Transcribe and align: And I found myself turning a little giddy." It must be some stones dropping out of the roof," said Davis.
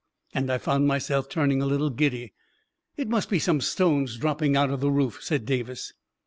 And 0.33 0.51
I 0.51 0.57
found 0.57 0.87
myself 0.87 1.29
turning 1.29 1.61
a 1.61 1.67
little 1.67 1.91
giddy." 1.91 2.33
It 2.97 3.07
must 3.07 3.29
be 3.29 3.37
some 3.37 3.61
stones 3.61 4.17
dropping 4.17 4.57
out 4.57 4.71
of 4.71 4.79
the 4.79 4.89
roof," 4.89 5.19
said 5.21 5.45
Davis. 5.45 5.93